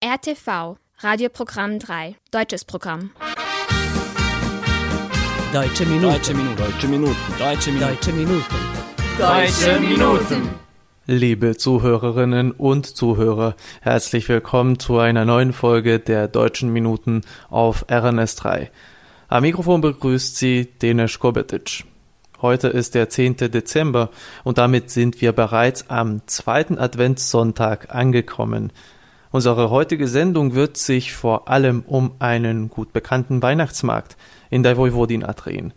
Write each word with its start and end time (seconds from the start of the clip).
RTV, 0.00 0.76
Radioprogramm 0.98 1.80
3, 1.80 2.14
deutsches 2.30 2.64
Programm. 2.64 3.10
Deutsche 5.52 5.86
Minuten. 5.86 6.12
Deutsche 6.12 6.34
Minuten. 6.34 6.56
Deutsche 6.56 6.86
Minuten. 6.86 7.16
Deutsche 7.36 7.72
Minuten. 7.72 7.82
Deutsche 7.82 8.12
Minuten. 8.12 8.44
Deutsche 9.18 9.80
Minuten. 9.80 10.50
Liebe 11.06 11.56
Zuhörerinnen 11.56 12.52
und 12.52 12.86
Zuhörer, 12.86 13.56
herzlich 13.80 14.28
willkommen 14.28 14.78
zu 14.78 14.98
einer 14.98 15.24
neuen 15.24 15.52
Folge 15.52 15.98
der 15.98 16.28
Deutschen 16.28 16.72
Minuten 16.72 17.22
auf 17.50 17.84
RNS3. 17.88 18.68
Am 19.26 19.42
Mikrofon 19.42 19.80
begrüßt 19.80 20.36
Sie 20.36 20.66
Denis 20.80 21.18
Kobetic. 21.18 21.84
Heute 22.40 22.68
ist 22.68 22.94
der 22.94 23.08
10. 23.08 23.38
Dezember 23.38 24.10
und 24.44 24.58
damit 24.58 24.90
sind 24.90 25.20
wir 25.20 25.32
bereits 25.32 25.90
am 25.90 26.24
zweiten 26.28 26.78
Adventssonntag 26.78 27.92
angekommen. 27.92 28.70
Unsere 29.30 29.68
heutige 29.68 30.08
Sendung 30.08 30.54
wird 30.54 30.78
sich 30.78 31.12
vor 31.12 31.48
allem 31.48 31.82
um 31.86 32.12
einen 32.18 32.70
gut 32.70 32.92
bekannten 32.92 33.42
Weihnachtsmarkt 33.42 34.16
in 34.48 34.62
der 34.62 34.78
Vojvodina 34.78 35.32
drehen. 35.34 35.74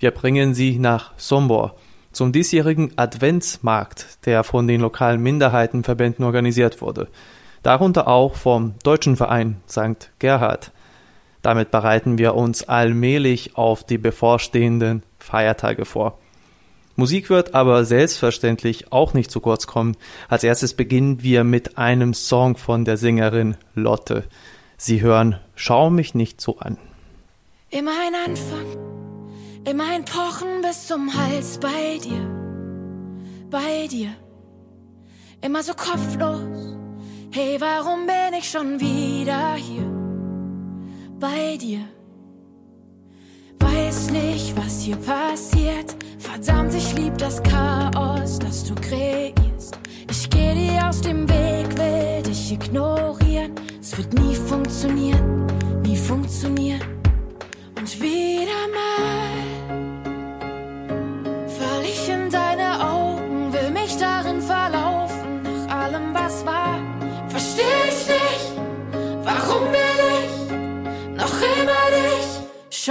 Wir 0.00 0.10
bringen 0.10 0.54
Sie 0.54 0.78
nach 0.78 1.12
Sombor 1.16 1.76
zum 2.10 2.32
diesjährigen 2.32 2.92
Adventsmarkt, 2.96 4.26
der 4.26 4.42
von 4.42 4.66
den 4.66 4.80
lokalen 4.80 5.22
Minderheitenverbänden 5.22 6.24
organisiert 6.24 6.80
wurde, 6.80 7.08
darunter 7.62 8.08
auch 8.08 8.34
vom 8.34 8.74
deutschen 8.82 9.16
Verein 9.16 9.60
St. 9.68 10.10
Gerhard. 10.18 10.72
Damit 11.42 11.70
bereiten 11.70 12.18
wir 12.18 12.34
uns 12.34 12.68
allmählich 12.68 13.56
auf 13.56 13.84
die 13.84 13.98
bevorstehenden 13.98 15.04
Feiertage 15.18 15.84
vor. 15.84 16.18
Musik 17.00 17.30
wird 17.30 17.54
aber 17.54 17.86
selbstverständlich 17.86 18.92
auch 18.92 19.14
nicht 19.14 19.30
zu 19.30 19.40
kurz 19.40 19.66
kommen. 19.66 19.96
Als 20.28 20.44
erstes 20.44 20.74
beginnen 20.74 21.22
wir 21.22 21.44
mit 21.44 21.78
einem 21.78 22.12
Song 22.12 22.58
von 22.58 22.84
der 22.84 22.98
Sängerin 22.98 23.56
Lotte. 23.74 24.24
Sie 24.76 25.00
hören 25.00 25.40
Schau 25.54 25.88
mich 25.88 26.14
nicht 26.14 26.42
so 26.42 26.58
an. 26.58 26.76
Immer 27.70 27.92
ein 28.06 28.14
Anfang, 28.30 29.64
immer 29.64 29.84
ein 29.90 30.04
Pochen 30.04 30.60
bis 30.60 30.88
zum 30.88 31.14
Hals 31.14 31.58
bei 31.58 31.98
dir, 32.04 32.20
bei 33.50 33.86
dir. 33.86 34.10
Immer 35.40 35.62
so 35.62 35.72
kopflos, 35.72 36.76
hey, 37.30 37.56
warum 37.60 38.06
bin 38.06 38.38
ich 38.38 38.50
schon 38.50 38.78
wieder 38.78 39.54
hier, 39.54 39.90
bei 41.18 41.56
dir? 41.56 41.80
Weiß 43.90 44.12
nicht, 44.12 44.56
was 44.56 44.82
hier 44.82 44.94
passiert, 44.94 45.96
verdammt, 46.16 46.72
ich 46.74 46.94
lieb 46.94 47.18
das 47.18 47.42
Chaos, 47.42 48.38
das 48.38 48.62
du 48.62 48.72
kreierst. 48.76 49.80
Ich 50.08 50.30
geh 50.30 50.54
dir 50.54 50.88
aus 50.88 51.00
dem 51.00 51.28
Weg, 51.28 51.76
will 51.76 52.22
dich 52.22 52.52
ignorieren, 52.52 53.50
es 53.80 53.98
wird 53.98 54.14
nie 54.14 54.36
funktionieren, 54.36 55.44
nie 55.82 55.96
funktionieren. 55.96 56.80
Und 57.76 58.00
wieder 58.00 58.62
mal 58.72 59.49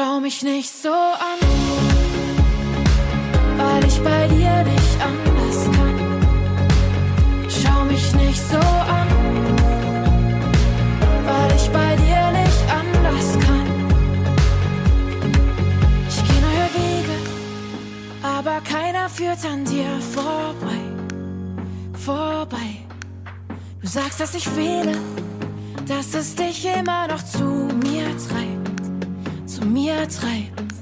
Schau 0.01 0.21
mich 0.21 0.43
nicht 0.43 0.71
so 0.81 0.93
an, 0.93 1.39
weil 3.57 3.85
ich 3.85 3.99
bei 4.01 4.27
dir 4.29 4.63
nicht 4.63 4.97
anders 5.01 5.65
kann. 5.75 5.97
Schau 7.49 7.83
mich 7.83 8.13
nicht 8.13 8.41
so 8.49 8.57
an, 8.99 9.07
weil 11.25 11.51
ich 11.53 11.69
bei 11.69 11.97
dir 11.97 12.31
nicht 12.41 12.63
anders 12.81 13.29
kann. 13.45 13.67
Ich 16.07 16.23
geh 16.27 16.39
neue 16.47 16.69
Wege, 16.79 17.17
aber 18.23 18.61
keiner 18.61 19.09
führt 19.09 19.43
an 19.43 19.65
dir 19.65 19.99
vorbei, 20.13 20.79
vorbei. 22.05 22.69
Du 23.81 23.87
sagst, 23.87 24.21
dass 24.21 24.33
ich 24.33 24.47
fehle, 24.47 24.97
dass 25.85 26.13
es 26.13 26.35
dich 26.35 26.65
immer 26.65 27.05
noch 27.09 27.21
zu 27.21 27.48
treibt. 30.09 30.73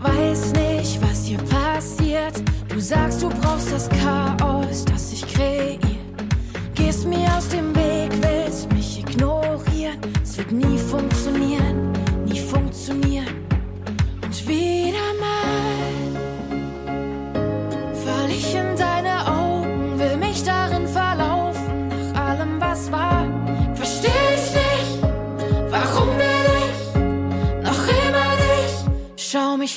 Weiß 0.00 0.52
nicht, 0.52 1.00
was 1.02 1.24
hier 1.24 1.38
passiert. 1.38 2.42
Du 2.68 2.80
sagst, 2.80 3.22
du 3.22 3.28
brauchst 3.28 3.72
das 3.72 3.88
Chaos, 3.88 4.11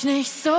nicht 0.06 0.30
so 0.30 0.54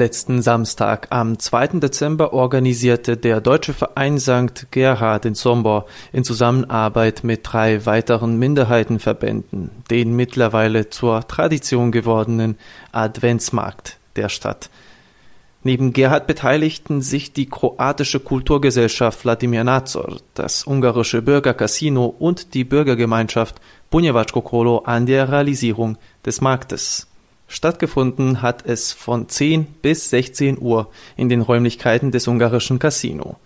Letzten 0.00 0.40
Samstag, 0.40 1.08
am 1.10 1.38
2. 1.38 1.78
Dezember, 1.78 2.32
organisierte 2.32 3.18
der 3.18 3.42
Deutsche 3.42 3.74
Verein 3.74 4.18
St. 4.18 4.68
Gerhard 4.70 5.26
in 5.26 5.34
Sombor 5.34 5.84
in 6.10 6.24
Zusammenarbeit 6.24 7.22
mit 7.22 7.40
drei 7.42 7.84
weiteren 7.84 8.38
Minderheitenverbänden 8.38 9.70
den 9.90 10.16
mittlerweile 10.16 10.88
zur 10.88 11.28
Tradition 11.28 11.92
gewordenen 11.92 12.56
Adventsmarkt 12.92 13.98
der 14.16 14.30
Stadt. 14.30 14.70
Neben 15.64 15.92
Gerhard 15.92 16.26
beteiligten 16.26 17.02
sich 17.02 17.34
die 17.34 17.50
kroatische 17.50 18.20
Kulturgesellschaft 18.20 19.20
Vladimir 19.20 19.64
Nazor, 19.64 20.16
das 20.32 20.66
ungarische 20.66 21.20
Bürgercasino 21.20 22.06
und 22.06 22.54
die 22.54 22.64
Bürgergemeinschaft 22.64 23.60
Bunjevačko 23.90 24.40
Kolo 24.40 24.78
an 24.78 25.04
der 25.04 25.30
Realisierung 25.30 25.98
des 26.24 26.40
Marktes. 26.40 27.09
Stattgefunden 27.52 28.42
hat 28.42 28.64
es 28.64 28.92
von 28.92 29.28
10 29.28 29.64
bis 29.82 30.08
16 30.10 30.56
Uhr 30.60 30.88
in 31.16 31.28
den 31.28 31.40
Räumlichkeiten 31.40 32.12
des 32.12 32.28
ungarischen 32.28 32.78
Casino. 32.78 33.38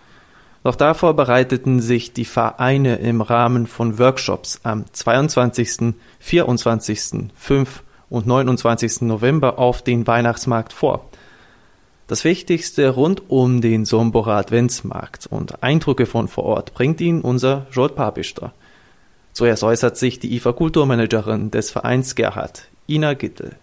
Noch 0.63 0.77
davor 0.77 1.15
bereiteten 1.15 1.81
sich 1.81 2.13
die 2.13 2.27
Vereine 2.27 2.97
im 2.97 3.23
Rahmen 3.23 3.67
von 3.67 3.99
Workshops 3.99 4.61
am 4.63 4.85
22., 4.93 5.95
24., 6.21 7.31
5. 7.35 7.83
und 8.11 8.27
29. 8.27 9.01
November 9.03 9.59
auf 9.59 9.81
den 9.81 10.07
Weihnachtsmarkt 10.07 10.75
vor. 10.75 11.09
Das 12.07 12.25
Wichtigste 12.25 12.91
rund 12.91 13.31
um 13.31 13.63
den 13.63 13.87
Somborer 13.87 14.37
Adventsmarkt 14.37 15.27
und 15.27 15.63
Eindrücke 15.63 16.05
von 16.05 16.29
vor 16.29 16.45
Ort 16.45 16.75
bringt 16.75 17.01
Ihnen 17.01 17.23
unser 17.23 17.67
Jod 17.73 17.97
Papister. 17.97 18.53
Zuerst 19.33 19.65
äußert 19.65 19.97
sich 19.97 20.19
die 20.19 20.37
IFA 20.37 20.53
Kulturmanagerin 20.53 21.51
des 21.51 21.71
Vereins 21.71 22.15
Gerhard, 22.15 22.69
Ina 22.87 23.15
Gittel. 23.15 23.57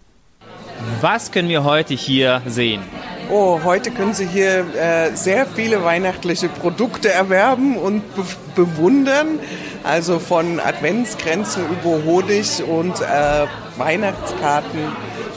Was 1.00 1.30
können 1.30 1.48
wir 1.48 1.64
heute 1.64 1.94
hier 1.94 2.42
sehen? 2.46 2.82
Oh, 3.30 3.60
heute 3.64 3.90
können 3.90 4.14
Sie 4.14 4.26
hier 4.26 4.66
äh, 4.74 5.14
sehr 5.14 5.46
viele 5.46 5.82
weihnachtliche 5.84 6.48
Produkte 6.48 7.10
erwerben 7.10 7.76
und 7.76 8.02
be 8.14 8.24
bewundern. 8.54 9.38
Also 9.84 10.18
von 10.18 10.60
Adventsgrenzen 10.60 11.64
über 11.70 12.04
Honig 12.04 12.62
und 12.62 13.00
äh, 13.00 13.46
Weihnachtskarten, 13.78 14.80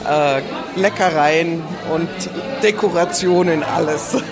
äh, 0.06 0.42
Leckereien 0.78 1.62
und 1.92 2.08
Dekorationen, 2.62 3.62
alles. 3.62 4.22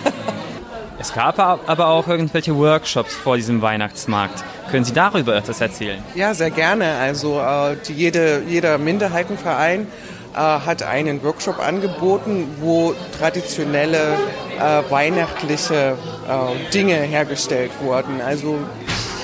Es 0.97 1.13
gab 1.13 1.39
aber 1.39 1.89
auch 1.89 2.09
irgendwelche 2.09 2.57
Workshops 2.57 3.15
vor 3.15 3.37
diesem 3.37 3.61
Weihnachtsmarkt. 3.61 4.43
Können 4.71 4.87
Sie 4.87 4.95
darüber 4.95 5.37
etwas 5.37 5.61
erzählen? 5.61 6.03
Ja, 6.15 6.33
sehr 6.33 6.51
gerne. 6.51 6.95
Also 6.95 7.41
äh, 7.41 7.77
jede, 7.93 8.43
jeder 8.49 8.79
Minderheitenverein 8.79 9.87
äh, 10.35 10.39
hat 10.39 10.83
einen 10.83 11.23
Workshop 11.23 11.59
angeboten, 11.59 12.49
wo 12.61 12.95
traditionelle 13.19 14.15
äh, 14.59 14.91
weihnachtliche 14.91 15.97
äh, 16.29 16.73
Dinge 16.73 16.95
hergestellt 16.95 17.71
wurden. 17.81 18.21
Also 18.21 18.59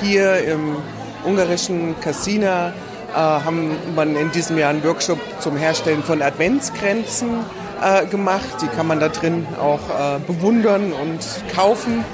hier 0.02 0.38
im 0.44 0.76
ungarischen 1.24 1.98
Cassina 2.00 2.68
äh, 2.68 3.16
haben 3.16 3.76
man 3.94 4.16
in 4.16 4.30
diesem 4.30 4.56
Jahr 4.58 4.70
einen 4.70 4.84
Workshop 4.84 5.18
zum 5.40 5.56
Herstellen 5.56 6.02
von 6.02 6.22
Adventskränzen 6.22 7.44
äh, 7.82 8.06
gemacht. 8.06 8.62
Die 8.62 8.68
kann 8.68 8.86
man 8.86 9.00
da 9.00 9.08
drin 9.08 9.46
auch 9.60 9.80
äh, 9.88 10.18
bewundern 10.26 10.92
und 10.92 11.18
kaufen. 11.54 12.04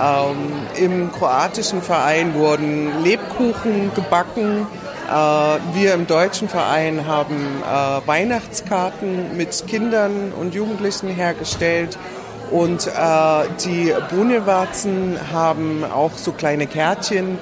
Ähm, 0.00 0.36
Im 0.76 1.12
kroatischen 1.12 1.82
Verein 1.82 2.34
wurden 2.34 3.02
Lebkuchen 3.02 3.92
gebacken. 3.94 4.66
Äh, 5.08 5.10
wir 5.74 5.94
im 5.94 6.06
deutschen 6.06 6.48
Verein 6.48 7.06
haben 7.06 7.62
äh, 7.62 8.06
Weihnachtskarten 8.06 9.36
mit 9.36 9.66
Kindern 9.66 10.32
und 10.38 10.54
Jugendlichen 10.54 11.08
hergestellt. 11.08 11.98
Und 12.50 12.86
äh, 12.86 12.90
die 13.64 13.94
Brunewarzen 14.10 15.18
haben 15.32 15.84
auch 15.84 16.12
so 16.16 16.32
kleine 16.32 16.66
Kärtchen 16.66 17.38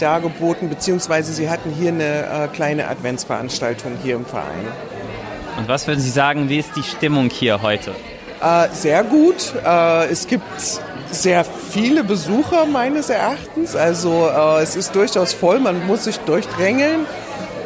dargeboten, 0.00 0.68
beziehungsweise 0.68 1.32
sie 1.32 1.48
hatten 1.48 1.70
hier 1.70 1.92
eine 1.92 2.50
kleine 2.52 2.88
Adventsveranstaltung 2.88 3.92
hier 4.02 4.16
im 4.16 4.26
Verein. 4.26 4.66
Und 5.56 5.66
was 5.66 5.86
würden 5.86 6.00
Sie 6.00 6.10
sagen, 6.10 6.50
wie 6.50 6.58
ist 6.58 6.76
die 6.76 6.82
Stimmung 6.82 7.30
hier 7.30 7.62
heute? 7.62 7.92
Äh, 8.42 8.68
sehr 8.72 9.04
gut. 9.04 9.54
Äh, 9.64 10.06
es 10.10 10.26
gibt 10.26 10.44
sehr 11.12 11.44
viele 11.44 12.04
Besucher 12.04 12.66
meines 12.66 13.10
Erachtens. 13.10 13.76
Also 13.76 14.28
äh, 14.28 14.62
es 14.62 14.76
ist 14.76 14.94
durchaus 14.94 15.32
voll, 15.32 15.60
man 15.60 15.86
muss 15.86 16.04
sich 16.04 16.18
durchdrängeln. 16.18 17.06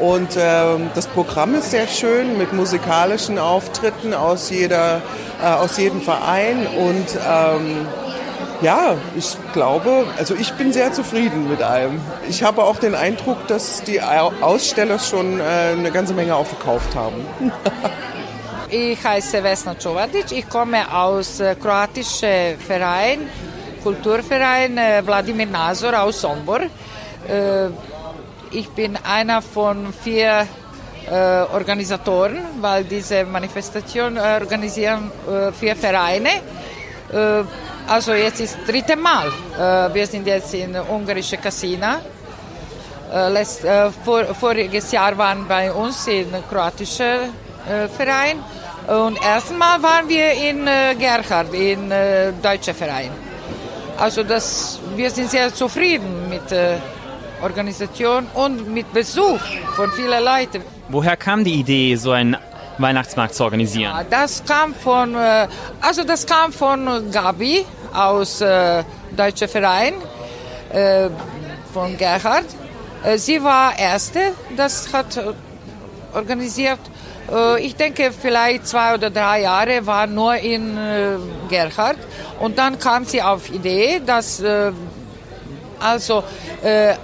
Und 0.01 0.37
ähm, 0.39 0.91
das 0.95 1.07
Programm 1.07 1.55
ist 1.55 1.71
sehr 1.71 1.87
schön 1.87 2.37
mit 2.37 2.53
musikalischen 2.53 3.39
Auftritten 3.39 4.13
aus, 4.13 4.51
jeder, 4.51 5.01
äh, 5.43 5.47
aus 5.47 5.79
jedem 5.79 6.03
Verein. 6.03 6.67
Und 6.67 7.07
ähm, 7.27 7.87
ja, 8.61 8.97
ich 9.17 9.37
glaube, 9.55 10.07
also 10.19 10.35
ich 10.35 10.53
bin 10.55 10.73
sehr 10.73 10.93
zufrieden 10.93 11.49
mit 11.49 11.63
allem. 11.63 12.01
Ich 12.29 12.43
habe 12.43 12.65
auch 12.65 12.79
den 12.79 12.95
Eindruck, 12.95 13.47
dass 13.49 13.83
die 13.85 14.03
Aussteller 14.03 14.99
schon 14.99 15.41
äh, 15.41 15.43
eine 15.73 15.91
ganze 15.91 16.13
Menge 16.13 16.35
aufgekauft 16.35 16.95
haben. 16.95 17.25
ich 18.71 19.03
heiße 19.05 19.43
Vesna 19.43 19.75
Čovadić, 19.75 20.33
ich 20.33 20.49
komme 20.49 20.93
aus 20.93 21.41
äh, 21.41 21.55
kroatischen 21.55 22.59
Verein, 22.59 23.29
Kulturverein 23.83 24.79
äh, 24.79 25.03
Wladimir 25.07 25.47
Nazor 25.47 26.01
aus 26.03 26.21
Sombor. 26.21 26.61
Äh, 26.61 27.69
ich 28.51 28.69
bin 28.71 28.97
einer 29.05 29.43
von 29.43 29.93
vier 29.93 30.47
Organisatoren, 31.53 32.39
weil 32.61 32.83
diese 32.83 33.25
Manifestation 33.25 34.19
organisieren 34.19 35.13
vier 35.59 35.77
Vereine. 35.77 36.31
Also 37.87 38.13
jetzt 38.13 38.41
ist 38.41 38.57
das 38.57 38.67
dritte 38.67 38.97
Mal. 38.97 39.31
Wir 39.93 40.07
sind 40.07 40.27
jetzt 40.27 40.53
in 40.55 40.75
ungarische 40.75 41.37
Casina. 41.37 42.01
Äh, 43.13 43.91
vor, 44.05 44.25
voriges 44.35 44.91
Jahr 44.91 45.17
waren 45.17 45.47
bei 45.47 45.73
uns 45.73 46.09
in 46.09 46.27
kroatischer 47.67 47.89
Verein 47.89 48.39
und 48.87 49.21
erstmal 49.23 49.83
waren 49.83 50.09
wir 50.09 50.33
in 50.33 50.65
Gerhard, 50.99 51.53
in 51.53 51.93
deutscher 52.43 52.75
Verein. 52.75 53.11
Also 53.99 54.23
das, 54.23 54.79
wir 54.95 55.11
sind 55.11 55.31
sehr 55.31 55.53
zufrieden 55.53 56.29
mit 56.29 56.51
der 56.51 56.81
Organisation 57.43 58.27
und 58.35 58.73
mit 58.73 58.93
Besuch 58.93 59.41
von 59.75 59.91
vielen 59.93 60.23
Leuten. 60.25 60.63
Woher 60.89 61.17
kam 61.17 61.45
die 61.45 61.61
Idee, 61.61 61.97
so 61.97 62.13
ein 62.13 62.37
Weihnachtsmarkt 62.79 63.35
zu 63.35 63.45
organisieren? 63.45 63.93
Ja, 63.93 64.05
das 64.05 64.43
kam 64.45 64.75
von, 64.75 65.15
äh, 65.15 65.49
also 65.81 66.05
das 66.05 66.27
kam 66.27 66.53
von 66.53 67.11
Gabi 67.11 67.65
aus 67.95 68.41
äh, 68.41 68.85
Deutscher 69.17 69.49
Verein 69.49 69.95
äh, 70.73 71.09
von 71.73 71.97
Gerhard. 71.97 72.47
Äh, 73.03 73.19
sie 73.19 73.43
war 73.43 73.79
erste, 73.79 74.33
das 74.57 74.93
hat 74.93 75.19
organisiert. 76.15 76.81
Äh, 77.33 77.61
ich 77.65 77.77
denke, 77.77 78.13
vielleicht 78.13 78.67
zwei 78.67 78.95
oder 78.95 79.11
drei 79.11 79.43
Jahre 79.43 79.87
war 79.87 80.07
nur 80.07 80.37
in 80.37 80.77
äh, 80.77 81.17
Gerhard 81.49 81.99
und 82.41 82.59
dann 82.59 82.79
kam 82.79 83.05
sie 83.05 83.23
auf 83.23 83.51
Idee, 83.51 84.01
dass 84.05 84.43
also 85.79 86.23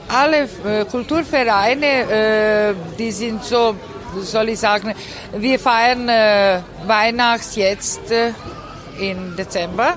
alle 0.09 0.49
Kulturvereine, 0.91 2.75
die 2.99 3.11
sind 3.13 3.45
so 3.45 3.77
soll 4.21 4.51
ich 4.51 4.59
sagen, 4.59 4.95
wir 5.33 5.59
feiern 5.59 6.09
äh, 6.09 6.61
Weihnachts 6.87 7.57
jetzt 7.57 8.11
äh, 8.11 8.33
im 8.99 9.37
Dezember. 9.37 9.95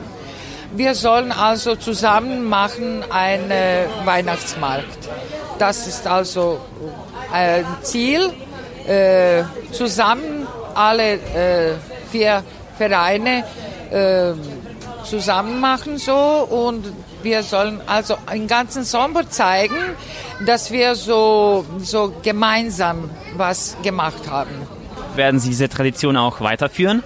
Wir 0.74 0.95
sollen 0.95 1.31
also 1.31 1.75
zusammen 1.75 2.45
machen 2.45 3.04
einen 3.10 3.51
äh, 3.51 3.86
Weihnachtsmarkt. 4.04 5.10
Das 5.60 5.88
ist 5.88 6.06
also 6.07 6.60
ein 7.31 7.66
Ziel, 7.81 8.33
äh, 8.88 9.44
zusammen 9.72 10.48
alle 10.74 11.14
äh, 11.14 11.74
vier 12.12 12.44
Vereine 12.78 13.44
äh, 13.92 14.33
zusammen 15.04 15.59
machen 15.59 15.98
so 15.98 16.14
und 16.14 16.86
wir 17.21 17.44
sollen 17.44 17.81
also 17.86 18.18
den 18.31 18.48
ganzen 18.48 18.83
Sommer 18.83 19.30
zeigen, 19.30 19.76
dass 20.45 20.71
wir 20.71 20.95
so, 20.95 21.66
so 21.80 22.14
gemeinsam 22.21 23.09
was 23.36 23.78
gemacht 23.83 24.30
haben. 24.30 24.52
Werden 25.16 25.40
Sie 25.40 25.50
diese 25.50 25.69
Tradition 25.69 26.18
auch 26.18 26.42
weiterführen? 26.42 27.02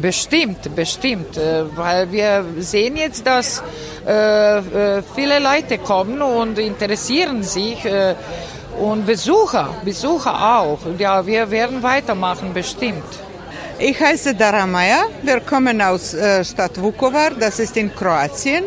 Bestimmt, 0.00 0.74
bestimmt, 0.74 1.36
äh, 1.36 1.64
weil 1.76 2.10
wir 2.10 2.44
sehen 2.58 2.96
jetzt, 2.96 3.26
dass 3.26 3.62
äh, 4.04 5.02
viele 5.14 5.38
Leute 5.38 5.78
kommen 5.78 6.20
und 6.22 6.58
interessieren 6.58 7.42
sich 7.42 7.78
und 8.78 9.06
Besucher, 9.06 9.74
Besucher 9.84 10.56
auch. 10.56 10.78
Ja, 10.98 11.24
wir 11.24 11.50
werden 11.50 11.82
weitermachen, 11.82 12.52
bestimmt. 12.52 13.04
Ich 13.78 13.98
heiße 13.98 14.34
Dara 14.34 14.66
Maja, 14.66 15.04
wir 15.22 15.40
kommen 15.40 15.80
aus 15.80 16.14
äh, 16.14 16.44
Stadt 16.44 16.80
Vukovar, 16.80 17.30
das 17.38 17.58
ist 17.58 17.76
in 17.76 17.94
Kroatien. 17.94 18.64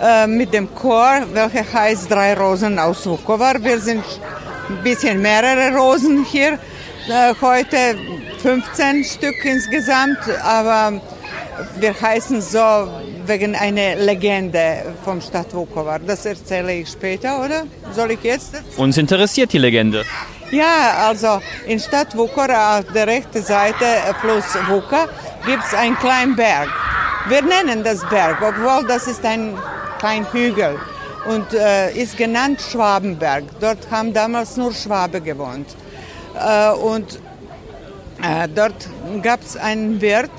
Äh, 0.00 0.26
mit 0.26 0.52
dem 0.52 0.74
Chor, 0.74 1.22
welcher 1.32 1.64
heißt 1.72 2.10
Drei 2.10 2.34
Rosen 2.34 2.78
aus 2.78 3.06
Vukovar. 3.06 3.62
Wir 3.62 3.78
sind 3.80 4.04
ein 4.68 4.82
bisschen 4.82 5.20
mehrere 5.20 5.76
Rosen 5.76 6.24
hier. 6.24 6.58
Äh, 7.08 7.34
heute 7.40 7.96
15 8.42 9.04
Stück 9.04 9.44
insgesamt, 9.44 10.18
aber 10.42 11.00
wir 11.78 12.00
heißen 12.00 12.40
so 12.40 12.88
wegen 13.26 13.54
einer 13.54 13.96
Legende 13.96 14.94
vom 15.04 15.20
Stadt 15.20 15.52
Vukovar. 15.54 15.98
Das 15.98 16.26
erzähle 16.26 16.72
ich 16.74 16.88
später, 16.88 17.44
oder? 17.44 17.64
Soll 17.92 18.12
ich 18.12 18.22
jetzt? 18.22 18.54
Uns 18.76 18.96
interessiert 18.96 19.52
die 19.52 19.58
Legende. 19.58 20.04
Ja, 20.50 21.08
also 21.08 21.40
in 21.66 21.80
Stadt 21.80 22.16
Vukovar 22.16 22.78
auf 22.78 22.92
der 22.92 23.06
rechten 23.06 23.42
Seite 23.42 23.84
äh, 23.84 24.14
Fluss 24.20 24.44
Vuka 24.68 25.08
gibt 25.44 25.64
es 25.64 25.74
einen 25.74 25.98
kleinen 25.98 26.36
Berg. 26.36 26.68
Wir 27.28 27.42
nennen 27.42 27.82
das 27.82 28.00
Berg, 28.08 28.40
obwohl 28.40 28.86
das 28.86 29.08
ist 29.08 29.24
ein 29.24 29.58
kein 30.00 30.30
Hügel 30.32 30.78
und 31.26 31.52
äh, 31.52 31.92
ist 31.92 32.16
genannt 32.16 32.60
Schwabenberg. 32.60 33.44
Dort 33.60 33.90
haben 33.90 34.12
damals 34.12 34.56
nur 34.56 34.72
Schwabe 34.72 35.20
gewohnt. 35.20 35.66
Äh, 36.34 36.70
und 36.72 37.20
äh, 38.22 38.48
dort 38.54 38.88
gab 39.22 39.42
es 39.42 39.56
einen 39.56 40.00
Wirt, 40.00 40.30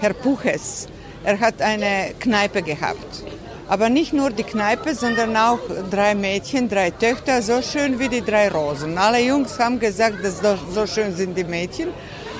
Herr 0.00 0.14
Puches. 0.14 0.88
Er 1.24 1.38
hat 1.38 1.60
eine 1.60 2.14
Kneipe 2.18 2.62
gehabt. 2.62 3.22
Aber 3.68 3.90
nicht 3.90 4.14
nur 4.14 4.30
die 4.30 4.44
Kneipe, 4.44 4.94
sondern 4.94 5.36
auch 5.36 5.60
drei 5.90 6.14
Mädchen, 6.14 6.68
drei 6.70 6.90
Töchter, 6.90 7.42
so 7.42 7.60
schön 7.60 7.98
wie 7.98 8.08
die 8.08 8.22
drei 8.22 8.48
Rosen. 8.48 8.96
Alle 8.96 9.20
Jungs 9.20 9.58
haben 9.58 9.78
gesagt, 9.78 10.24
dass 10.24 10.40
so 10.74 10.86
schön 10.86 11.14
sind 11.14 11.36
die 11.36 11.44
Mädchen. 11.44 11.88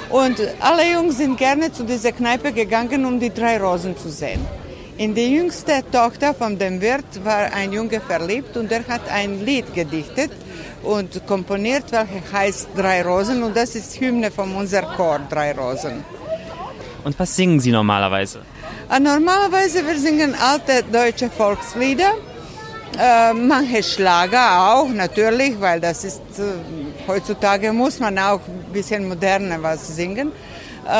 Und 0.08 0.40
alle 0.58 0.90
Jungs 0.90 1.18
sind 1.18 1.36
gerne 1.36 1.70
zu 1.70 1.84
dieser 1.84 2.12
Kneipe 2.12 2.50
gegangen, 2.52 3.04
um 3.04 3.20
die 3.20 3.32
drei 3.32 3.58
Rosen 3.60 3.96
zu 3.96 4.08
sehen. 4.08 4.40
In 4.96 5.14
die 5.14 5.34
jüngste 5.34 5.82
Tochter 5.92 6.34
von 6.34 6.58
dem 6.58 6.80
Wirt 6.80 7.24
war 7.24 7.52
ein 7.52 7.72
Junge 7.72 8.00
verliebt 8.00 8.56
und 8.56 8.72
er 8.72 8.86
hat 8.88 9.08
ein 9.10 9.44
Lied 9.44 9.72
gedichtet 9.74 10.30
und 10.82 11.26
komponiert, 11.26 11.92
welches 11.92 12.32
heißt 12.32 12.68
Drei 12.74 13.02
Rosen 13.02 13.42
und 13.42 13.56
das 13.56 13.74
ist 13.74 14.00
Hymne 14.00 14.30
von 14.30 14.54
unser 14.54 14.82
Chor 14.82 15.20
Drei 15.28 15.52
Rosen. 15.52 16.04
Und 17.04 17.18
was 17.18 17.34
singen 17.36 17.60
Sie 17.60 17.72
normalerweise? 17.72 18.40
Äh, 18.90 19.00
normalerweise 19.00 19.86
wir 19.86 19.98
singen 19.98 20.34
alte 20.34 20.84
deutsche 20.90 21.30
Volkslieder, 21.30 22.12
äh, 22.98 23.32
manche 23.32 23.82
Schlager 23.82 24.72
auch 24.72 24.88
natürlich, 24.88 25.60
weil 25.60 25.80
das 25.80 26.04
ist 26.04 26.22
äh, 26.38 26.42
heutzutage 27.06 27.72
muss 27.72 27.98
man 28.00 28.18
auch 28.18 28.40
ein 28.46 28.72
bisschen 28.72 29.08
moderner 29.08 29.62
was 29.62 29.96
singen. 29.96 30.32
Äh, 30.86 30.90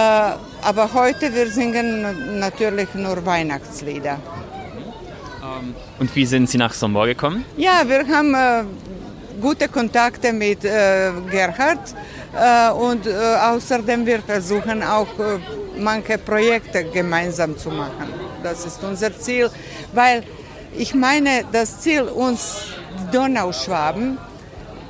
aber 0.63 0.91
heute 0.95 1.35
wir 1.35 1.51
singen 1.51 2.39
natürlich 2.39 2.95
nur 2.95 3.25
Weihnachtslieder. 3.25 4.19
Ähm, 5.43 5.75
und 5.99 6.15
wie 6.15 6.27
sind 6.27 6.49
Sie 6.49 6.59
nach 6.59 6.73
Sombor 6.73 7.07
gekommen? 7.07 7.45
Ja, 7.57 7.83
wir 7.87 8.07
haben 8.07 8.35
äh, 8.35 8.65
gute 9.41 9.69
Kontakte 9.69 10.33
mit 10.33 10.65
äh, 10.65 11.11
Gerhard 11.31 11.95
äh, 12.35 12.71
und 12.73 13.07
äh, 13.07 13.13
außerdem 13.51 14.07
wir 14.07 14.21
versuchen 14.21 14.83
auch 14.83 15.09
äh, 15.19 15.39
manche 15.79 16.19
Projekte 16.19 16.85
gemeinsam 16.85 17.57
zu 17.57 17.71
machen. 17.71 18.13
Das 18.43 18.65
ist 18.65 18.83
unser 18.83 19.17
Ziel, 19.19 19.51
weil 19.93 20.25
ich 20.77 20.95
meine, 20.95 21.45
das 21.53 21.81
Ziel 21.81 22.03
uns 22.03 22.63
Donauschwaben, 23.13 24.19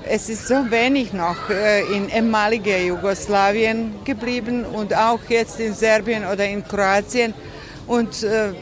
es 0.09 0.29
ist 0.29 0.49
so 0.49 0.71
wenig 0.71 1.13
noch 1.13 1.51
äh, 1.51 1.83
in 1.95 2.09
ehemaliger 2.09 2.79
Jugoslawien 2.79 3.95
geblieben 4.05 4.65
und 4.65 4.95
auch 4.95 5.21
jetzt 5.29 5.61
in 5.61 5.75
Serbien 5.75 6.25
oder 6.25 6.47
in 6.47 6.67
Kroatien. 6.67 7.33
Und 7.87 8.23
äh, 8.23 8.53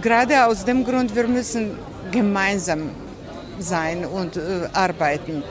gerade 0.00 0.46
aus 0.46 0.64
dem 0.64 0.84
Grund, 0.84 1.14
wir 1.14 1.26
müssen 1.26 1.76
gemeinsam 2.10 2.90
sein 3.58 4.04
und 4.04 4.36
äh, 4.36 4.40
arbeiten. 4.72 5.42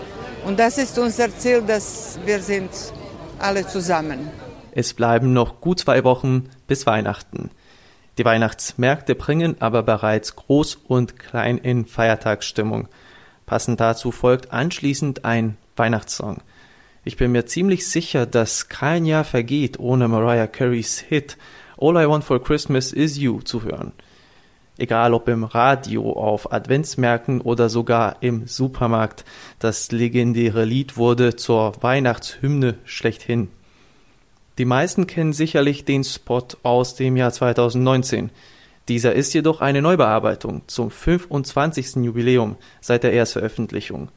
Und 0.46 0.60
das 0.60 0.78
ist 0.78 0.98
unser 0.98 1.36
Ziel, 1.38 1.62
dass 1.62 2.18
wir 2.26 2.42
sind 2.42 2.72
alle 3.38 3.68
zusammen. 3.68 4.30
Es 4.80 4.94
bleiben 4.94 5.34
noch 5.34 5.60
gut 5.60 5.80
zwei 5.80 6.04
Wochen 6.04 6.52
bis 6.68 6.86
Weihnachten. 6.86 7.50
Die 8.20 8.26
Weihnachtsmärkte 8.26 9.16
bringen 9.16 9.60
aber 9.60 9.82
bereits 9.82 10.36
Groß 10.36 10.76
und 10.76 11.18
Klein 11.18 11.58
in 11.58 11.88
Feiertagsstimmung. 11.88 12.88
Passend 13.48 13.80
dazu 13.80 14.12
folgt 14.12 14.52
anschließend 14.54 15.26
ein 15.26 15.58
Weihnachtssong. 15.78 16.44
Ich 17.04 17.18
bin 17.18 17.32
mir 17.32 17.48
ziemlich 17.48 17.90
sicher, 17.90 18.28
dass 18.28 18.70
kein 18.70 19.08
Jahr 19.08 19.24
vergeht, 19.24 19.80
ohne 19.80 20.08
Mariah 20.08 20.46
Careys 20.46 21.00
Hit 21.00 21.38
All 21.80 21.98
I 21.98 22.08
Want 22.08 22.24
for 22.24 22.40
Christmas 22.40 22.92
is 22.92 23.18
You 23.18 23.42
zu 23.42 23.64
hören 23.64 23.94
egal 24.80 25.16
ob 25.16 25.28
im 25.28 25.44
Radio, 25.44 26.14
auf 26.14 26.54
Adventsmärkten 26.54 27.42
oder 27.42 27.68
sogar 27.68 28.18
im 28.22 28.46
Supermarkt. 28.46 29.26
Das 29.58 29.92
legendäre 29.92 30.66
Lied 30.66 30.98
wurde 30.98 31.36
zur 31.36 31.82
Weihnachtshymne 31.82 32.76
schlechthin. 32.86 33.50
Die 34.58 34.66
meisten 34.66 35.06
kennen 35.06 35.34
sicherlich 35.34 35.86
den 35.86 36.04
Spot 36.04 36.48
aus 36.64 36.96
dem 36.96 37.16
Jahr 37.16 37.32
2019. 37.32 38.32
Dieser 38.88 39.14
ist 39.14 39.34
jedoch 39.34 39.62
eine 39.62 39.84
Neubearbeitung 39.84 40.64
zum 40.68 40.90
25. 40.90 41.98
Jubiläum 41.98 42.56
seit 42.82 43.04
der 43.04 43.14
Erstveröffentlichung. 43.14 44.10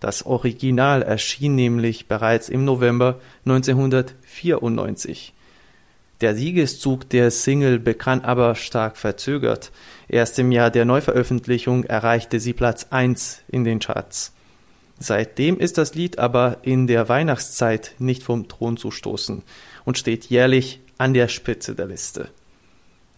Das 0.00 0.26
Original 0.26 1.00
erschien 1.02 1.54
nämlich 1.54 2.08
bereits 2.08 2.50
im 2.50 2.66
November 2.66 3.20
1994. 3.46 5.32
Der 6.20 6.34
Siegeszug 6.34 7.08
der 7.08 7.30
Single 7.30 7.78
begann 7.78 8.20
aber 8.22 8.54
stark 8.54 8.98
verzögert. 8.98 9.72
Erst 10.08 10.38
im 10.38 10.52
Jahr 10.52 10.70
der 10.70 10.84
Neuveröffentlichung 10.84 11.84
erreichte 11.84 12.38
sie 12.40 12.52
Platz 12.52 12.88
1 12.90 13.42
in 13.48 13.64
den 13.64 13.78
Charts. 13.78 14.35
Seitdem 14.98 15.58
ist 15.58 15.78
das 15.78 15.94
Lied 15.94 16.18
aber 16.18 16.58
in 16.62 16.86
der 16.86 17.08
Weihnachtszeit 17.08 17.94
nicht 17.98 18.22
vom 18.22 18.48
Thron 18.48 18.76
zu 18.76 18.90
stoßen 18.90 19.42
und 19.84 19.98
steht 19.98 20.26
jährlich 20.26 20.80
an 20.98 21.12
der 21.12 21.28
Spitze 21.28 21.74
der 21.74 21.86
Liste. 21.86 22.28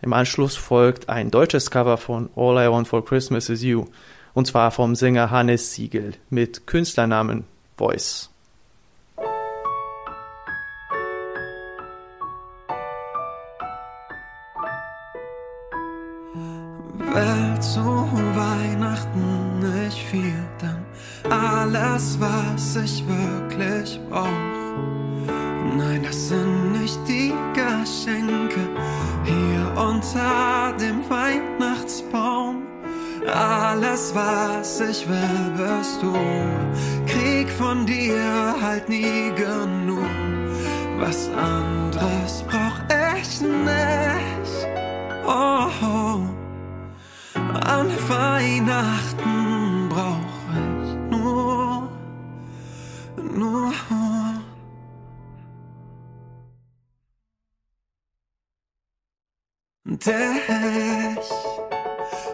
Im 0.02 0.12
Anschluss 0.12 0.56
folgt 0.56 1.08
ein 1.08 1.30
deutsches 1.30 1.70
Cover 1.70 1.96
von 1.96 2.30
All 2.36 2.56
I 2.56 2.70
Want 2.70 2.88
for 2.88 3.04
Christmas 3.04 3.48
is 3.48 3.62
You, 3.62 3.86
und 4.34 4.46
zwar 4.46 4.70
vom 4.70 4.94
Sänger 4.94 5.30
Hannes 5.30 5.74
Siegel 5.74 6.14
mit 6.30 6.66
Künstlernamen 6.66 7.44
Voice. 7.76 8.30
Ich 22.88 23.04
wirklich 23.06 24.00
brauch. 24.08 24.26
Nein, 25.76 26.02
das 26.02 26.28
sind 26.28 26.72
nicht 26.72 26.98
die 27.06 27.32
Geschenke 27.52 28.62
hier 29.24 29.82
unter 29.82 30.72
dem 30.80 30.98
Weihnachtsbaum. 31.08 32.62
Alles, 33.26 34.14
was 34.14 34.80
ich 34.80 35.06
will, 35.06 35.52
bist 35.56 36.02
du. 36.02 36.14
Krieg 37.06 37.50
von 37.50 37.84
dir 37.84 38.54
halt 38.62 38.88
nie 38.88 39.32
genug. 39.36 40.08
Was 40.98 41.28
anderes 41.28 42.42
brauch 42.48 42.80
ich 43.18 43.40
nicht. 43.40 44.66
Oh, 45.26 45.68
oh. 45.82 46.20
An 47.66 47.88
Weihnachten 48.08 49.37
dich. 59.98 61.30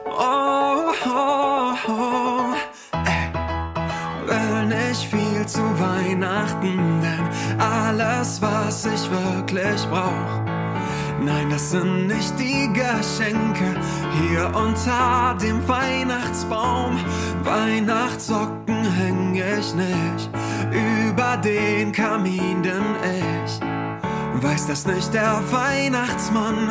Oh, 0.06 0.92
oh, 1.06 1.74
oh, 1.88 2.54
ey. 2.92 3.28
Will 4.26 4.66
nicht 4.66 5.08
viel 5.10 5.46
zu 5.46 5.62
Weihnachten, 5.78 7.00
denn 7.02 7.60
alles, 7.60 8.40
was 8.40 8.86
ich 8.86 9.10
wirklich 9.10 9.86
brauch 9.90 10.44
Nein, 11.24 11.48
das 11.48 11.70
sind 11.70 12.08
nicht 12.08 12.38
die 12.38 12.70
Geschenke 12.72 13.80
hier 14.20 14.46
unter 14.54 15.34
dem 15.40 15.66
Weihnachtsbaum. 15.66 16.98
Weihnachtssocken 17.42 18.84
häng 18.92 19.34
ich 19.34 19.74
nicht 19.74 20.30
über 20.70 21.38
den 21.38 21.92
Kamin, 21.92 22.62
denn 22.62 22.84
ich 23.02 23.73
weiß, 24.44 24.66
dass 24.66 24.86
nicht 24.86 25.14
der 25.14 25.40
Weihnachtsmann 25.50 26.70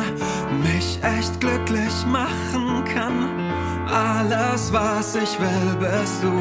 mich 0.62 0.98
echt 1.02 1.40
glücklich 1.40 1.94
machen 2.06 2.84
kann. 2.84 3.28
Alles, 3.88 4.72
was 4.72 5.16
ich 5.16 5.38
will, 5.40 5.76
bist 5.80 6.22
du. 6.22 6.32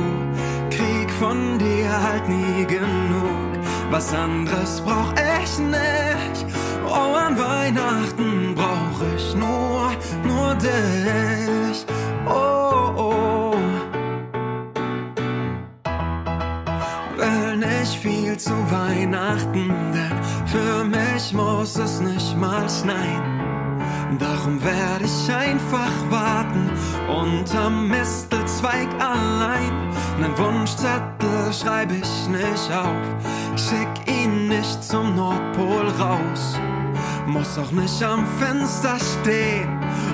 Krieg 0.69 1.09
von 1.19 1.57
dir 1.57 1.89
halt 2.01 2.29
nie 2.29 2.65
genug. 2.65 3.49
Was 3.89 4.13
anderes 4.13 4.81
brauch 4.81 5.13
ich 5.13 5.59
nicht. 5.59 6.45
Oh, 6.87 7.15
an 7.15 7.37
Weihnachten 7.37 8.53
brauch 8.55 8.99
ich 9.15 9.35
nur, 9.35 9.91
nur 10.23 10.55
dich. 10.55 11.85
Oh, 12.27 12.93
oh. 12.95 13.55
Will 17.17 17.57
nicht 17.57 17.97
viel 18.01 18.37
zu 18.37 18.53
Weihnachten, 18.71 19.73
denn 19.93 20.23
für 20.45 20.83
mich 20.83 20.92
muss 21.31 21.77
es 21.77 22.01
nicht 22.01 22.35
mal 22.37 22.67
schneien. 22.69 23.43
Darum 24.19 24.61
werde 24.63 25.05
ich 25.05 25.33
einfach 25.33 25.91
warten 26.09 26.69
unterm 27.07 27.87
Mistelzweig 27.87 28.89
allein. 28.99 29.89
Nen 30.19 30.37
Wunschzettel 30.37 31.53
schreibe 31.53 31.95
ich 31.95 32.27
nicht 32.27 32.71
auf, 32.71 33.05
schick 33.55 33.93
ihn 34.07 34.47
nicht 34.47 34.83
zum 34.83 35.15
Nordpol 35.15 35.87
raus. 35.99 36.59
Muss 37.27 37.57
auch 37.57 37.71
nicht 37.71 38.03
am 38.03 38.25
Fenster 38.39 38.97
stehen, 38.99 39.69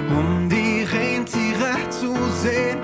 um 0.10 0.48
die 0.50 0.84
Rentiere 0.84 1.90
zu 1.90 2.14
sehen. 2.42 2.80